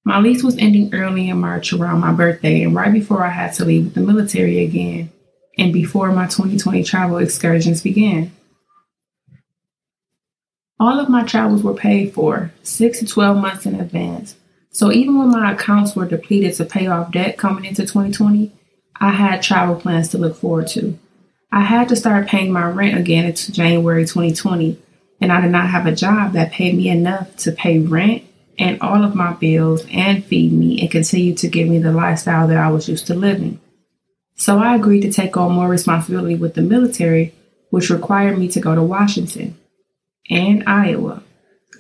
[0.07, 3.55] My lease was ending early in March around my birthday and right before I had
[3.55, 5.11] to leave the military again,
[5.59, 8.31] and before my 2020 travel excursions began.
[10.79, 14.37] All of my travels were paid for, 6 to 12 months in advance.
[14.71, 18.53] So even when my accounts were depleted to pay off debt coming into 2020,
[19.01, 20.97] I had travel plans to look forward to.
[21.51, 24.81] I had to start paying my rent again into January 2020,
[25.21, 28.23] and I did not have a job that paid me enough to pay rent
[28.59, 32.47] and all of my bills and feed me and continue to give me the lifestyle
[32.49, 33.61] that I was used to living.
[34.35, 37.35] So I agreed to take on more responsibility with the military,
[37.71, 39.57] which required me to go to Washington
[40.31, 41.23] and Iowa.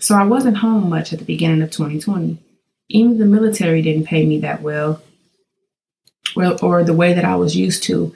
[0.00, 2.38] So I wasn't home much at the beginning of 2020.
[2.88, 5.02] Even the military didn't pay me that well
[6.36, 8.14] or, or the way that I was used to.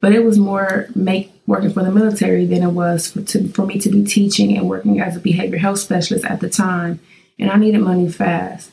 [0.00, 3.66] But it was more make working for the military than it was for, to, for
[3.66, 7.00] me to be teaching and working as a behavior health specialist at the time
[7.38, 8.70] and I needed money fast.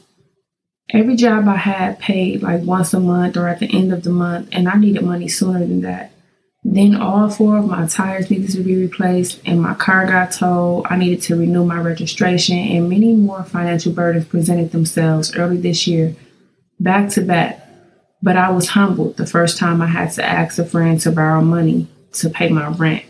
[0.91, 4.09] Every job I had paid like once a month or at the end of the
[4.09, 6.11] month, and I needed money sooner than that.
[6.63, 10.85] Then all four of my tires needed to be replaced, and my car got towed.
[10.89, 15.87] I needed to renew my registration, and many more financial burdens presented themselves early this
[15.87, 16.15] year,
[16.79, 17.65] back to back.
[18.21, 21.41] But I was humbled the first time I had to ask a friend to borrow
[21.41, 23.05] money to pay my rent.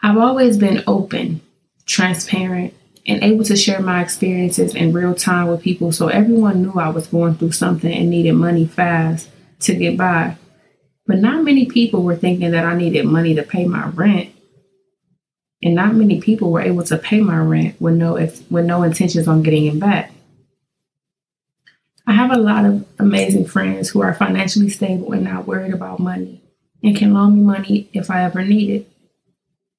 [0.00, 1.40] I've always been open,
[1.86, 2.74] transparent,
[3.08, 6.90] and able to share my experiences in real time with people so everyone knew I
[6.90, 10.36] was going through something and needed money fast to get by.
[11.06, 14.30] But not many people were thinking that I needed money to pay my rent.
[15.62, 19.26] And not many people were able to pay my rent with no with no intentions
[19.26, 20.12] on getting it back.
[22.06, 25.98] I have a lot of amazing friends who are financially stable and not worried about
[25.98, 26.42] money
[26.82, 28.90] and can loan me money if I ever need it.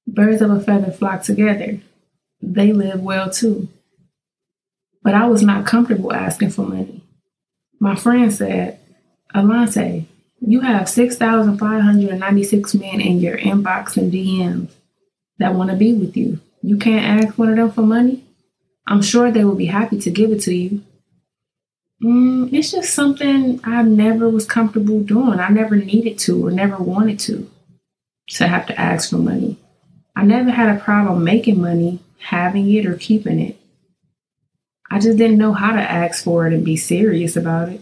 [0.08, 1.80] Birds of a feather flock together
[2.42, 3.68] they live well too.
[5.04, 7.04] But I was not comfortable asking for money.
[7.80, 8.80] My friend said,
[9.34, 10.06] Alante,
[10.42, 14.72] you have 6,596 men in your inbox and DMs
[15.38, 16.40] that want to be with you.
[16.62, 18.26] You can't ask one of them for money?
[18.88, 20.82] I'm sure they will be happy to give it to you.
[22.04, 25.40] Mm, it's just something I never was comfortable doing.
[25.40, 27.50] I never needed to or never wanted to,
[28.30, 29.58] to have to ask for money.
[30.16, 33.58] I never had a problem making money, having it or keeping it.
[34.92, 37.82] I just didn't know how to ask for it and be serious about it.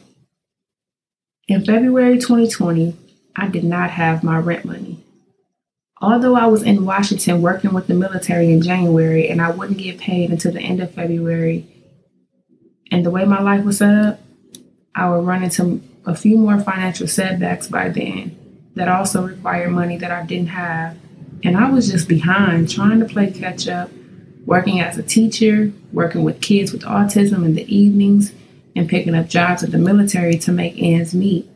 [1.48, 2.96] In February 2020,
[3.36, 5.04] I did not have my rent money.
[6.02, 10.00] Although I was in Washington working with the military in January and I wouldn't get
[10.00, 11.66] paid until the end of February,
[12.92, 14.20] and the way my life was set up,
[14.96, 18.38] I would run into a few more financial setbacks by then
[18.76, 20.98] that also required money that I didn't have.
[21.44, 23.90] And I was just behind trying to play catch up
[24.48, 28.34] working as a teacher, working with kids with autism in the evenings,
[28.76, 31.48] and picking up jobs at the military to make ends meet.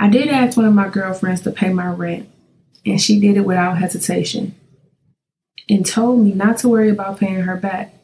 [0.00, 2.28] I did ask one of my girlfriends to pay my rent,
[2.84, 4.54] and she did it without hesitation
[5.68, 7.94] and told me not to worry about paying her back.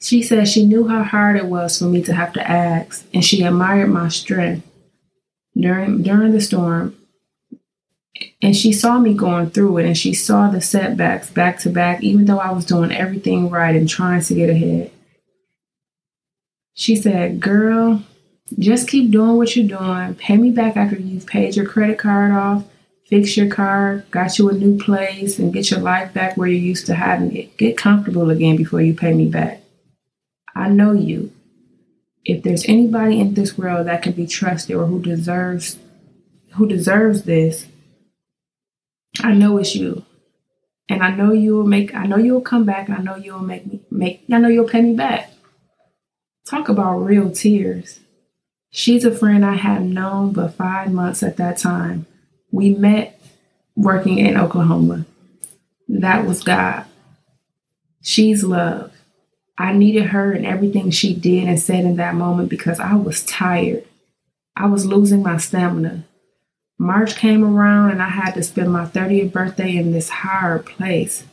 [0.00, 3.24] She said she knew how hard it was for me to have to ask, and
[3.24, 4.66] she admired my strength.
[5.56, 6.96] During, during the storm,
[8.40, 12.02] and she saw me going through it and she saw the setbacks back to back,
[12.02, 14.90] even though I was doing everything right and trying to get ahead.
[16.74, 18.02] She said, Girl,
[18.58, 20.14] just keep doing what you're doing.
[20.14, 22.64] Pay me back after you've paid your credit card off,
[23.06, 26.58] fix your car, got you a new place, and get your life back where you're
[26.58, 27.56] used to having it.
[27.56, 29.62] Get comfortable again before you pay me back.
[30.54, 31.32] I know you.
[32.24, 35.78] If there's anybody in this world that can be trusted or who deserves
[36.54, 37.66] who deserves this,
[39.20, 40.04] I know it's you.
[40.88, 43.66] And I know you'll make I know you'll come back and I know you'll make
[43.66, 45.30] me make I know you'll pay me back.
[46.46, 48.00] Talk about real tears.
[48.70, 52.06] She's a friend I had known but five months at that time.
[52.50, 53.20] We met
[53.76, 55.06] working in Oklahoma.
[55.88, 56.86] That was God.
[58.02, 58.92] She's love.
[59.58, 63.24] I needed her and everything she did and said in that moment because I was
[63.24, 63.84] tired.
[64.56, 66.04] I was losing my stamina.
[66.82, 71.24] March came around and I had to spend my 30th birthday in this hard place.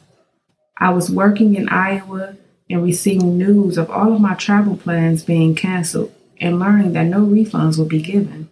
[0.78, 2.38] I was working in Iowa
[2.70, 7.22] and receiving news of all of my travel plans being canceled and learning that no
[7.22, 8.52] refunds would be given.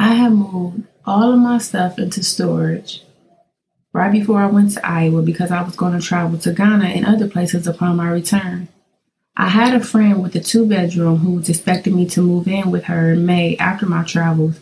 [0.00, 3.04] I had moved all of my stuff into storage
[3.92, 7.06] right before I went to Iowa because I was going to travel to Ghana and
[7.06, 8.66] other places upon my return.
[9.36, 12.72] I had a friend with a two bedroom who was expecting me to move in
[12.72, 14.58] with her in May after my travels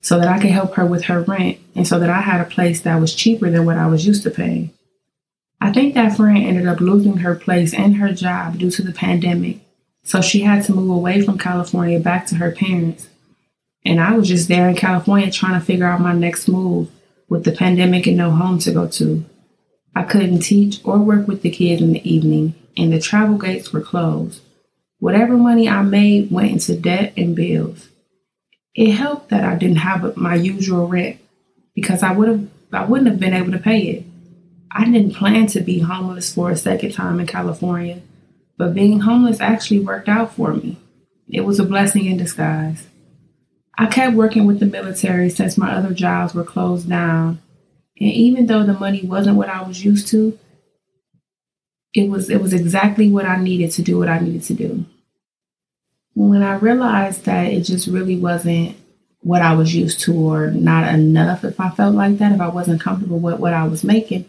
[0.00, 2.50] so that I could help her with her rent and so that I had a
[2.50, 4.72] place that was cheaper than what I was used to paying.
[5.60, 8.92] I think that friend ended up losing her place and her job due to the
[8.92, 9.58] pandemic,
[10.02, 13.08] so she had to move away from California back to her parents.
[13.84, 16.90] And I was just there in California trying to figure out my next move
[17.28, 19.24] with the pandemic and no home to go to.
[19.94, 23.72] I couldn't teach or work with the kids in the evening, and the travel gates
[23.72, 24.40] were closed.
[24.98, 27.89] Whatever money I made went into debt and bills.
[28.74, 31.18] It helped that I didn't have my usual rent
[31.74, 34.04] because I would have I wouldn't have been able to pay it.
[34.70, 38.00] I didn't plan to be homeless for a second time in California,
[38.56, 40.78] but being homeless actually worked out for me.
[41.28, 42.86] It was a blessing in disguise.
[43.76, 47.40] I kept working with the military since my other jobs were closed down,
[47.98, 50.38] and even though the money wasn't what I was used to,
[51.92, 54.86] it was it was exactly what I needed to do what I needed to do.
[56.14, 58.76] When I realized that it just really wasn't
[59.20, 62.48] what I was used to or not enough if I felt like that, if I
[62.48, 64.28] wasn't comfortable with what I was making,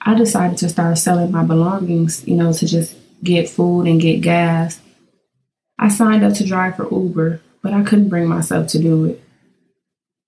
[0.00, 4.22] I decided to start selling my belongings, you know, to just get food and get
[4.22, 4.80] gas.
[5.78, 9.22] I signed up to drive for Uber, but I couldn't bring myself to do it.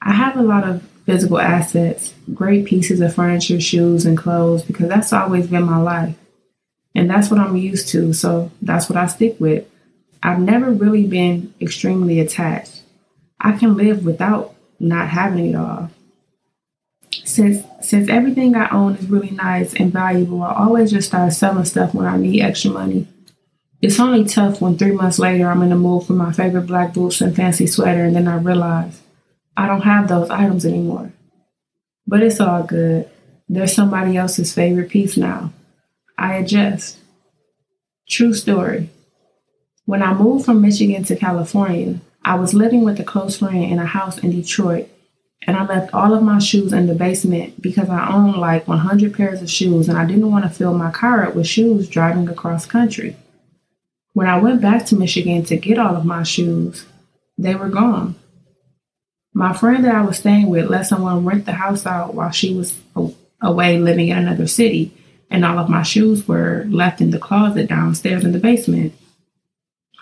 [0.03, 4.89] I have a lot of physical assets, great pieces of furniture, shoes, and clothes because
[4.89, 6.17] that's always been my life.
[6.95, 9.67] And that's what I'm used to, so that's what I stick with.
[10.23, 12.83] I've never really been extremely attached.
[13.41, 15.91] I can live without not having it all.
[17.25, 21.65] Since since everything I own is really nice and valuable, I always just start selling
[21.65, 23.09] stuff when I need extra money.
[23.81, 26.95] It's only tough when three months later I'm in the mood for my favorite black
[26.95, 29.01] boots and fancy sweater, and then I realize
[29.57, 31.13] I don't have those items anymore.
[32.07, 33.11] But it's all good.
[33.49, 35.53] There's somebody else's favorite piece now.
[36.17, 36.99] I adjust.
[38.09, 38.89] True story.
[39.85, 43.79] When I moved from Michigan to California, I was living with a close friend in
[43.79, 44.89] a house in Detroit
[45.47, 49.15] and I left all of my shoes in the basement because I owned like 100
[49.15, 52.29] pairs of shoes and I didn't want to fill my car up with shoes driving
[52.29, 53.17] across country.
[54.13, 56.87] When I went back to Michigan to get all of my shoes,
[57.37, 58.15] they were gone.
[59.35, 62.55] My friend that I was staying with let someone rent the house out while she
[62.55, 62.79] was
[63.41, 64.93] away living in another city,
[65.31, 68.93] and all of my shoes were left in the closet downstairs in the basement.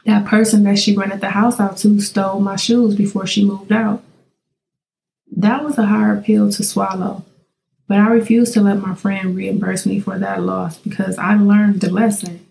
[0.06, 3.72] That person that she rented the house out to stole my shoes before she moved
[3.72, 4.02] out.
[5.36, 7.24] That was a hard pill to swallow,
[7.86, 11.80] but I refused to let my friend reimburse me for that loss because I learned
[11.80, 12.46] the lesson.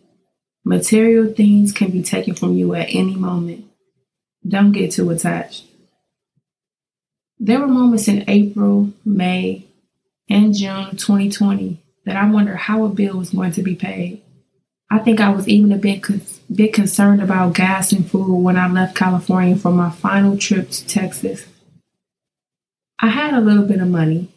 [0.63, 3.65] Material things can be taken from you at any moment.
[4.47, 5.65] Don't get too attached.
[7.39, 9.65] There were moments in April, May,
[10.29, 14.21] and June 2020 that I wondered how a bill was going to be paid.
[14.91, 16.03] I think I was even a bit,
[16.53, 20.87] bit concerned about gas and food when I left California for my final trip to
[20.87, 21.45] Texas.
[22.99, 24.29] I had a little bit of money,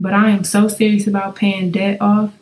[0.00, 2.34] but I am so serious about paying debt off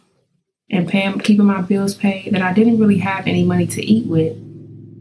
[0.70, 4.06] and paying, keeping my bills paid that I didn't really have any money to eat
[4.06, 4.36] with.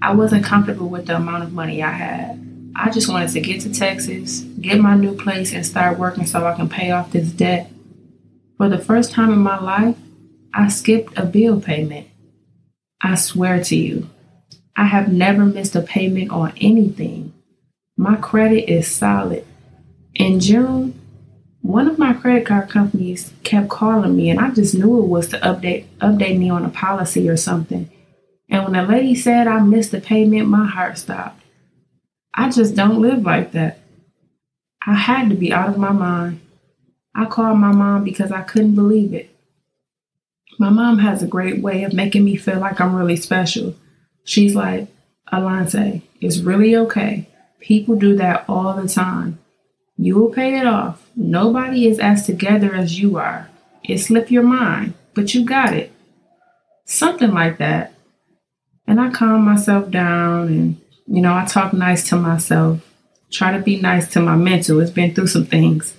[0.01, 2.45] I wasn't comfortable with the amount of money I had.
[2.75, 6.45] I just wanted to get to Texas, get my new place, and start working so
[6.45, 7.71] I can pay off this debt.
[8.57, 9.95] For the first time in my life,
[10.53, 12.08] I skipped a bill payment.
[13.01, 14.09] I swear to you,
[14.75, 17.33] I have never missed a payment on anything.
[17.97, 19.45] My credit is solid.
[20.15, 20.99] In June,
[21.61, 25.27] one of my credit card companies kept calling me, and I just knew it was
[25.29, 27.89] to update update me on a policy or something.
[28.49, 31.41] And when the lady said I missed the payment, my heart stopped.
[32.33, 33.79] I just don't live like that.
[34.85, 36.41] I had to be out of my mind.
[37.15, 39.29] I called my mom because I couldn't believe it.
[40.59, 43.75] My mom has a great way of making me feel like I'm really special.
[44.25, 44.89] She's like,
[45.31, 47.29] Alante, it's really okay.
[47.61, 49.39] People do that all the time.
[49.97, 51.09] You will pay it off.
[51.15, 53.49] Nobody is as together as you are.
[53.85, 55.93] It slipped your mind, but you got it.
[56.83, 57.93] Something like that.
[58.85, 62.81] And I calm myself down and, you know, I talk nice to myself.
[63.31, 64.81] Try to be nice to my mental.
[64.81, 65.93] It's been through some things.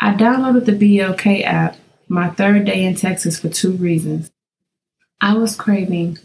[0.00, 1.76] I downloaded the BLK app
[2.08, 4.30] my third day in Texas for two reasons.
[5.20, 6.18] I was craving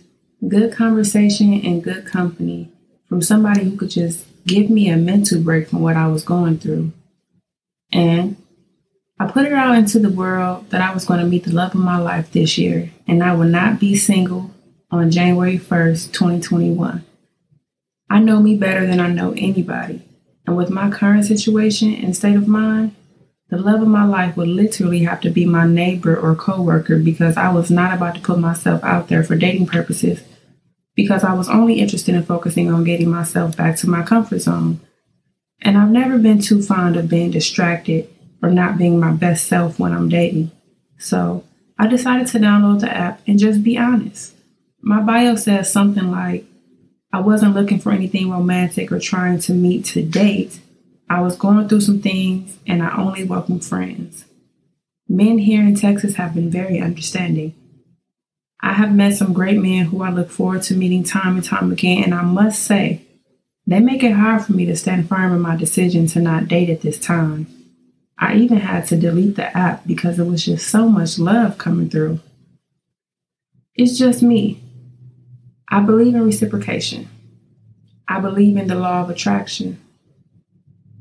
[0.47, 2.71] good conversation and good company
[3.07, 6.57] from somebody who could just give me a mental break from what I was going
[6.59, 6.91] through.
[7.91, 8.37] And
[9.19, 11.75] I put it out into the world that I was going to meet the love
[11.75, 14.51] of my life this year and I would not be single
[14.89, 17.05] on January 1st, 2021.
[18.09, 20.01] I know me better than I know anybody.
[20.45, 22.95] And with my current situation and state of mind,
[23.51, 27.35] the love of my life would literally have to be my neighbor or coworker because
[27.35, 30.23] I was not about to put myself out there for dating purposes
[30.95, 34.79] because I was only interested in focusing on getting myself back to my comfort zone.
[35.61, 38.09] And I've never been too fond of being distracted
[38.41, 40.51] or not being my best self when I'm dating.
[40.97, 41.43] So
[41.77, 44.33] I decided to download the app and just be honest.
[44.81, 46.45] My bio says something like,
[47.11, 50.61] I wasn't looking for anything romantic or trying to meet to date.
[51.11, 54.23] I was going through some things and I only welcome friends.
[55.09, 57.53] Men here in Texas have been very understanding.
[58.61, 61.69] I have met some great men who I look forward to meeting time and time
[61.69, 63.01] again, and I must say,
[63.67, 66.69] they make it hard for me to stand firm in my decision to not date
[66.69, 67.45] at this time.
[68.17, 71.89] I even had to delete the app because it was just so much love coming
[71.89, 72.21] through.
[73.75, 74.63] It's just me.
[75.69, 77.09] I believe in reciprocation.
[78.07, 79.80] I believe in the law of attraction.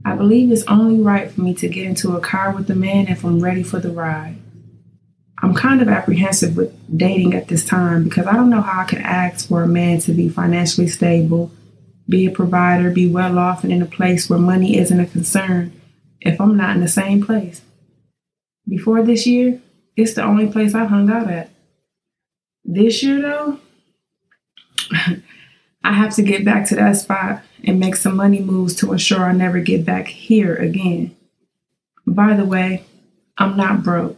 [0.05, 3.09] I believe it's only right for me to get into a car with a man
[3.09, 4.37] if I'm ready for the ride.
[5.43, 8.85] I'm kind of apprehensive with dating at this time because I don't know how I
[8.85, 11.51] can ask for a man to be financially stable,
[12.09, 15.73] be a provider, be well off, and in a place where money isn't a concern
[16.21, 17.63] if I'm not in the same place.
[18.69, 19.61] Before this year,
[19.97, 21.51] it's the only place I've hung out at.
[22.65, 23.59] This year, though,
[25.83, 29.25] I have to get back to that spot and make some money moves to ensure
[29.25, 31.17] I never get back here again.
[32.07, 32.85] By the way,
[33.39, 34.17] I'm not broke.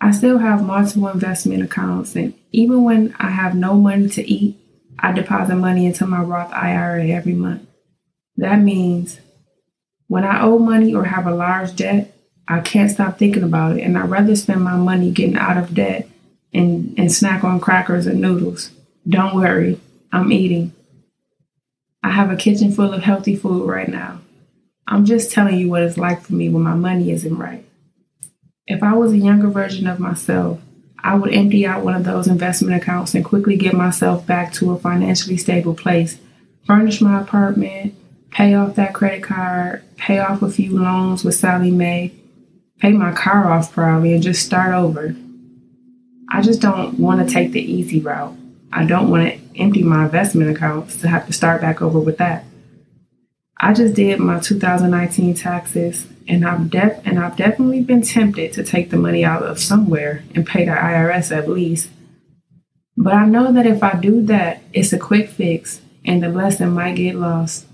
[0.00, 4.56] I still have multiple investment accounts, and even when I have no money to eat,
[4.98, 7.66] I deposit money into my Roth IRA every month.
[8.36, 9.20] That means
[10.08, 12.14] when I owe money or have a large debt,
[12.48, 15.74] I can't stop thinking about it, and I'd rather spend my money getting out of
[15.74, 16.08] debt
[16.52, 18.70] and, and snack on crackers and noodles.
[19.08, 19.78] Don't worry,
[20.12, 20.72] I'm eating.
[22.02, 24.20] I have a kitchen full of healthy food right now.
[24.86, 27.64] I'm just telling you what it's like for me when my money isn't right.
[28.66, 30.60] If I was a younger version of myself,
[31.02, 34.72] I would empty out one of those investment accounts and quickly get myself back to
[34.72, 36.18] a financially stable place,
[36.66, 37.94] furnish my apartment,
[38.30, 42.12] pay off that credit card, pay off a few loans with Sallie Mae,
[42.78, 45.14] pay my car off probably, and just start over.
[46.32, 48.36] I just don't want to take the easy route.
[48.72, 52.18] I don't want to empty my investment accounts to have to start back over with
[52.18, 52.44] that.
[53.58, 58.64] I just did my 2019 taxes and I've def- and I've definitely been tempted to
[58.64, 61.90] take the money out of somewhere and pay the IRS at least.
[62.96, 66.70] But I know that if I do that, it's a quick fix and the lesson
[66.70, 67.66] might get lost.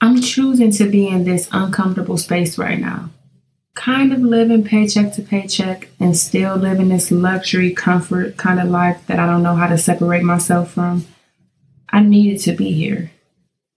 [0.00, 3.10] I'm choosing to be in this uncomfortable space right now.
[3.76, 9.06] Kind of living paycheck to paycheck and still living this luxury, comfort kind of life
[9.06, 11.06] that I don't know how to separate myself from.
[11.90, 13.12] I needed to be here.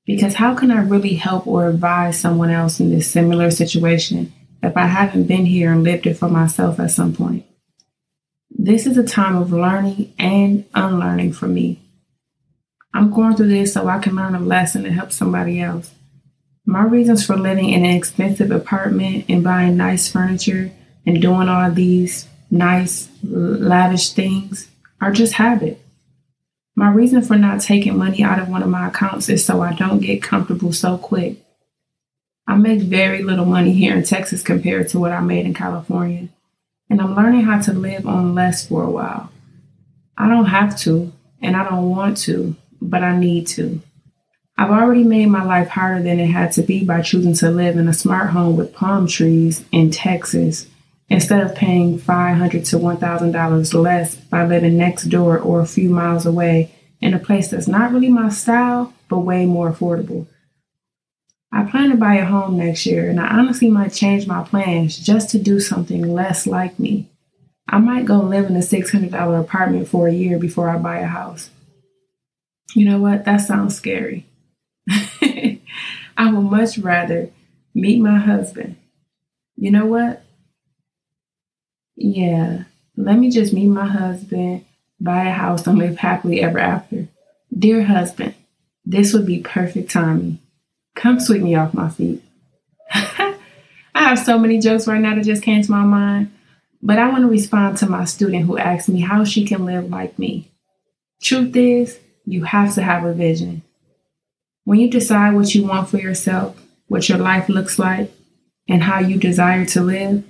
[0.06, 4.34] Because how can I really help or advise someone else in this similar situation
[4.64, 7.46] if I haven't been here and lived it for myself at some point?
[8.50, 11.80] This is a time of learning and unlearning for me.
[12.94, 15.92] I'm going through this so I can learn a lesson and help somebody else.
[16.66, 20.72] My reasons for living in an expensive apartment and buying nice furniture
[21.06, 24.70] and doing all these nice, lavish things
[25.02, 25.82] are just habit.
[26.76, 29.74] My reason for not taking money out of one of my accounts is so I
[29.74, 31.38] don't get comfortable so quick.
[32.48, 36.30] I make very little money here in Texas compared to what I made in California,
[36.90, 39.32] and I'm learning how to live on less for a while.
[40.18, 43.82] I don't have to, and I don't want to, but I need to.
[44.60, 47.78] I've already made my life harder than it had to be by choosing to live
[47.78, 50.68] in a smart home with palm trees in Texas
[51.08, 56.26] instead of paying $500 to $1,000 less by living next door or a few miles
[56.26, 60.28] away in a place that's not really my style, but way more affordable.
[61.54, 64.98] I plan to buy a home next year, and I honestly might change my plans
[64.98, 67.08] just to do something less like me.
[67.70, 71.08] I might go live in a $600 apartment for a year before I buy a
[71.08, 71.50] house.
[72.76, 73.24] You know what?
[73.24, 74.26] That sounds scary.
[76.18, 77.30] I would much rather
[77.74, 78.76] meet my husband.
[79.56, 80.24] You know what?
[81.96, 82.64] Yeah,
[82.96, 84.66] let me just meet my husband,
[85.00, 87.08] buy a house, and live happily ever after.
[87.58, 88.36] Dear husband,
[88.86, 90.40] this would be perfect timing.
[90.96, 92.24] Come sweep me off my feet.
[92.92, 93.36] I
[93.94, 96.32] have so many jokes right now that just came to my mind,
[96.82, 99.90] but I want to respond to my student who asked me how she can live
[99.90, 100.50] like me.
[101.22, 103.62] Truth is, you have to have a vision.
[104.66, 108.12] When you decide what you want for yourself, what your life looks like,
[108.68, 110.24] and how you desire to live,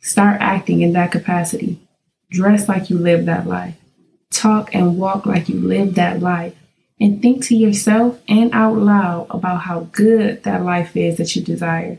[0.00, 1.80] start acting in that capacity.
[2.30, 3.76] Dress like you live that life.
[4.30, 6.54] Talk and walk like you live that life.
[7.00, 11.42] And think to yourself and out loud about how good that life is that you
[11.42, 11.98] desire.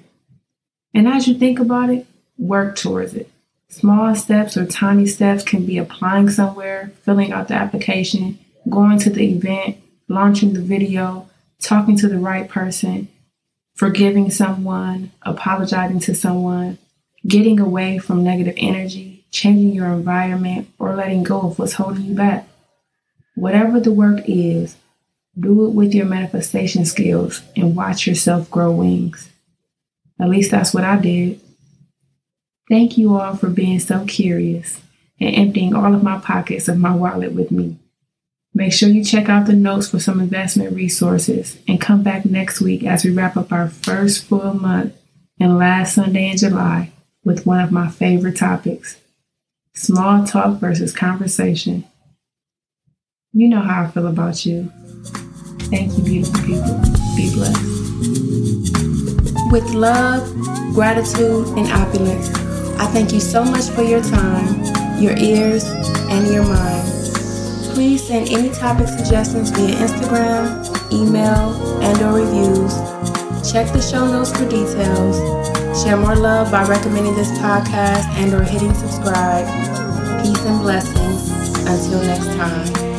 [0.93, 2.05] And as you think about it,
[2.37, 3.29] work towards it.
[3.67, 8.37] Small steps or tiny steps can be applying somewhere, filling out the application,
[8.69, 11.27] going to the event, launching the video,
[11.63, 13.07] talking to the right person,
[13.75, 16.77] forgiving someone, apologizing to someone,
[17.25, 22.15] getting away from negative energy, changing your environment, or letting go of what's holding you
[22.15, 22.47] back.
[23.35, 24.75] Whatever the work is,
[25.39, 29.31] do it with your manifestation skills and watch yourself grow wings.
[30.21, 31.39] At least that's what I did.
[32.69, 34.79] Thank you all for being so curious
[35.19, 37.77] and emptying all of my pockets of my wallet with me.
[38.55, 42.61] Make sure you check out the notes for some investment resources and come back next
[42.61, 44.95] week as we wrap up our first full month
[45.39, 46.91] and last Sunday in July
[47.23, 48.97] with one of my favorite topics
[49.75, 51.83] small talk versus conversation.
[53.31, 54.71] You know how I feel about you.
[55.71, 56.79] Thank you, beautiful people.
[57.15, 57.59] Be blessed.
[59.51, 60.31] With love,
[60.75, 62.29] gratitude, and opulence,
[62.79, 67.02] I thank you so much for your time, your ears, and your mind.
[67.73, 72.71] Please send any topic suggestions via Instagram, email, and or reviews.
[73.51, 75.17] Check the show notes for details.
[75.83, 79.47] Share more love by recommending this podcast and or hitting subscribe.
[80.23, 81.29] Peace and blessings.
[81.65, 82.92] Until next time.